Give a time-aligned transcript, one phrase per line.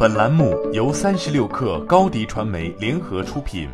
[0.00, 3.68] 本栏目由三十六氪高低传媒联合出品。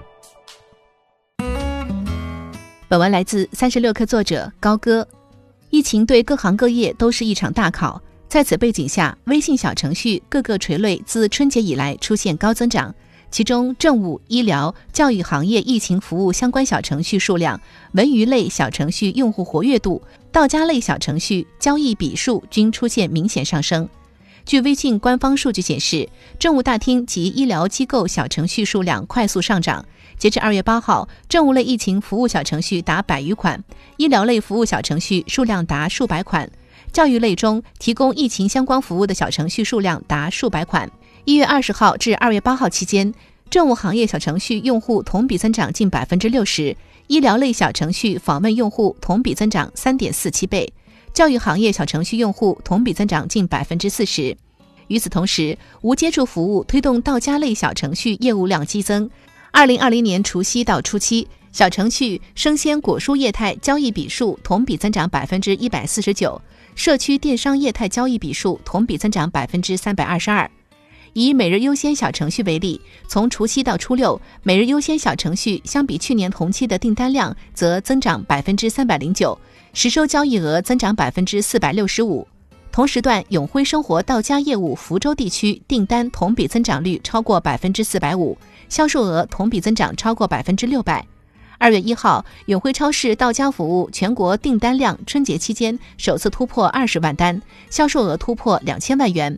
[2.89, 5.07] 本文来自三十六氪作者高歌。
[5.69, 12.95] 疫情对各行各业都是一场大考，在此背景下，微信小程序各个垂类自春节以来出现高增长。
[13.31, 17.61] 其中，政务、医疗、教育行业疫情服务相关小程序数量、
[17.93, 20.01] 文娱类小程序用户活跃度、
[20.33, 23.87] 到家类小程序交易笔数均出现明显上升。
[24.47, 26.07] 据微信官方数据显示，
[26.39, 29.85] 政务大厅及医疗机构小程序数量快速上涨。
[30.19, 33.65] 截至二月八号，政务类疫情服务小程序达百余款，
[33.97, 36.49] 医疗类服务小程序数量达数百款，
[36.93, 40.91] 教育类中提供疫情相关服务的小程序数量达数百款。
[41.25, 43.15] 一月二十号至二月八号期间，
[43.49, 46.77] 政务行业小程序用户同比增长近百分之六十，
[47.07, 50.71] 医疗类小程序访问用户同比增长三点四七倍，
[51.15, 54.37] 教育行业小程序用户同比增长近百分之四十。
[54.89, 59.09] 与此同时，无接触服务推动到家类小程序业务量激增。
[59.53, 66.43] 二零二零年除夕到初七，小程序生鲜果蔬业态交易笔数同比增长百分之一百四十九，
[66.75, 70.51] 社区电商业态交易笔数同比增长百分之三百二十二。
[71.13, 79.39] 以每日优先小程序为例，从除夕到初六，每日优先小程序相比去年同期的订单量则增长百分之三百零九，
[79.75, 82.27] 实收交易额增长百分之四百六十五。
[82.71, 91.05] 同时段永辉生活到家业务福州地区订单同比增长率超过百分之四百五，销售额同比增长超过百分之六百。
[91.59, 99.37] 二月一号，永辉超市到家服务全国订单量春节期间首次突破二十万单，销售额突破两千万元。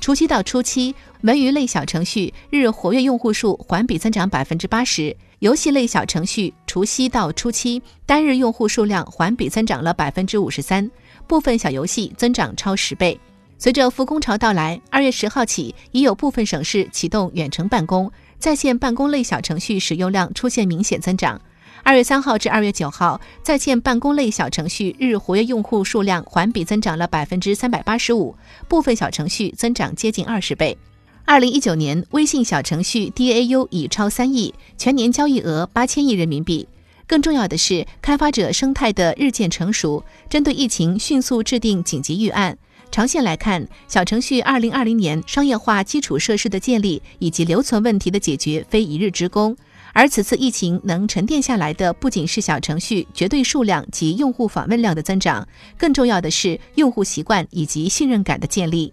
[0.00, 10.88] 除夕到初七，文娱类小程序日活跃用户数环比增长百分之八十；游戏类小程序除夕到初七单日用户数量环比增长了百分之五十三，
[11.26, 13.18] 部分小游戏增长超十倍。
[13.58, 21.40] 随着复工潮到来，二月十号起，已有部分省市启动远程办公，在线办公类小程序使用量出现明显增长。
[21.82, 28.36] 二月三号至二月九号，在线办公类小程序日活跃用户数量环比增长了百分之三百八十五，
[28.68, 30.78] 部分小程序增长接近二十倍。
[31.24, 36.66] 二零一九年，微信小程序 DAU 已超三亿，全年交易额八千亿人民币。
[37.06, 42.58] 更重要的是，开发者生态的日渐成熟，针对疫情迅速制定紧急预案。
[42.90, 49.56] 长线来看，小程序二零二零年商业化基础设施的建立以及留存问题的解决，非一日之功。
[49.94, 55.46] 而此次疫情能沉淀下来的，不仅是小程序绝对数量及用户访问量的增长，
[55.78, 58.92] 更重要的是用户习惯以及信任感的建立。